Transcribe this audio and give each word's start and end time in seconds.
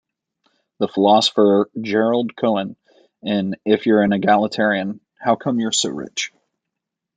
The 0.79 0.87
philosopher 0.87 1.69
Gerald 1.79 2.35
Cohen, 2.35 2.75
in 3.21 3.55
If 3.65 3.85
You're 3.85 4.01
An 4.01 4.13
Egalitarian, 4.13 4.99
How 5.19 5.35
Come 5.35 5.59
You're 5.59 5.71
So 5.71 5.91
Rich? 5.91 6.33